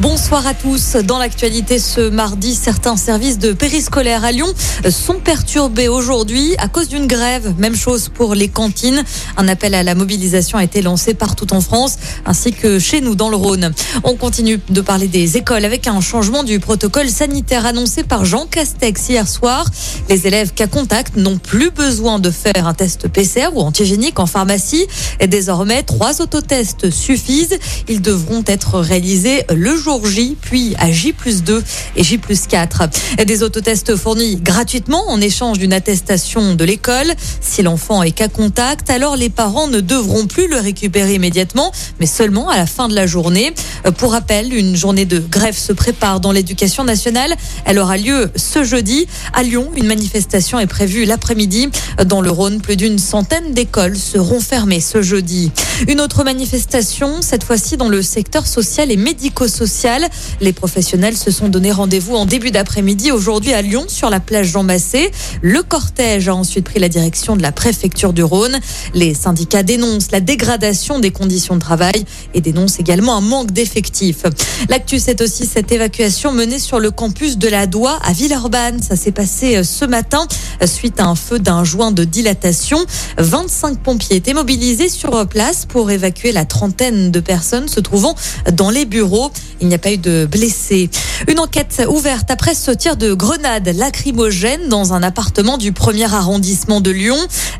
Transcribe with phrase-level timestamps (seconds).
[0.00, 0.96] Bonsoir à tous.
[0.96, 4.52] Dans l'actualité ce mardi, certains services de périscolaire à Lyon
[4.90, 7.54] sont perturbés aujourd'hui à cause d'une grève.
[7.58, 9.04] Même chose pour les cantines.
[9.36, 11.94] Un appel à la mobilisation a été lancé partout en France
[12.26, 13.72] ainsi que chez nous dans le Rhône.
[14.02, 18.46] On continue de parler des écoles avec un changement du protocole sanitaire annoncé par Jean
[18.46, 19.64] Castex hier soir.
[20.08, 24.26] Les élèves cas contact n'ont plus besoin de faire un test PCR ou antigénique en
[24.26, 24.88] pharmacie.
[25.20, 27.58] Et désormais, trois autotests suffisent.
[27.88, 31.62] Ils devront être réalisés le jour J, puis à J plus 2
[31.96, 32.84] et J plus 4.
[33.26, 37.12] Des autotests fournis gratuitement en échange d'une attestation de l'école.
[37.40, 41.70] Si l'enfant est cas contact, alors les parents ne devront plus le récupérer immédiatement,
[42.00, 43.52] mais seulement à la fin de la journée.
[43.98, 47.34] Pour rappel, une journée de grève se prépare dans l'éducation nationale.
[47.66, 49.06] Elle aura lieu ce jeudi.
[49.34, 51.68] À Lyon, une manifestation est prévue l'après-midi.
[52.06, 55.52] Dans le Rhône, plus d'une centaine d'écoles seront fermées ce jeudi.
[55.88, 60.08] Une autre manifestation, cette fois-ci dans le secteur social et médico-social
[60.40, 64.48] les professionnels se sont donné rendez-vous en début d'après-midi aujourd'hui à Lyon sur la plage
[64.48, 65.10] Jean Massé.
[65.42, 68.58] Le cortège a ensuite pris la direction de la préfecture du Rhône.
[68.94, 74.24] Les syndicats dénoncent la dégradation des conditions de travail et dénoncent également un manque d'effectifs.
[74.68, 78.80] L'actu, c'est aussi cette évacuation menée sur le campus de la Doua à Villeurbanne.
[78.82, 80.26] Ça s'est passé euh, ce matin
[80.62, 82.78] euh, suite à un feu d'un joint de dilatation.
[83.18, 88.14] 25 pompiers étaient mobilisés sur place pour évacuer la trentaine de personnes se trouvant
[88.52, 89.30] dans les bureaux.
[89.60, 90.90] Il n'y a pas eu de blessés.
[91.28, 96.80] Une enquête ouverte après ce tir de grenade lacrymogène dans un appartement du premier arrondissement
[96.80, 97.16] de Lyon.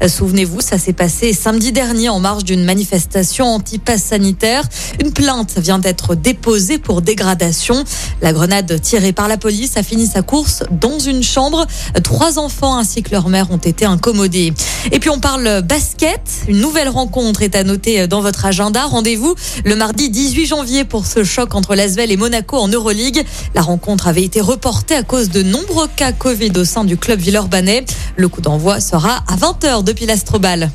[0.06, 4.64] Souvenez-vous, ça s'est passé samedi dernier en marge d'une manifestation anti-pass sanitaire.
[5.00, 7.84] Une plainte vient d'être déposée pour dégradation.
[8.20, 11.66] La grenade tirée par la police a fini sa course dans une chambre.
[12.02, 14.52] Trois enfants ainsi que leur mère ont été incommodés.
[14.92, 16.20] Et puis on parle basket.
[16.48, 18.84] Une nouvelle rencontre est à noter dans votre agenda.
[18.84, 23.24] Rendez-vous le mardi 18 janvier pour ce choc entre l'Asvel et Monaco en Euroleague.
[23.54, 27.20] La rencontre avait été reportée à cause de nombreux cas Covid au sein du club
[27.20, 27.84] Villeurbanais.
[28.16, 30.70] Le coup d'envoi sera à 20h depuis l'Astrobal.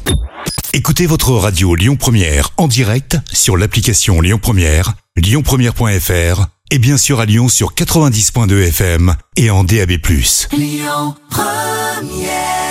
[0.73, 7.19] Écoutez votre radio Lyon Première en direct sur l'application Lyon Première, lyonpremière.fr et bien sûr
[7.19, 9.93] à Lyon sur 90.2 FM et en DAB+.
[10.51, 12.68] Lyon Première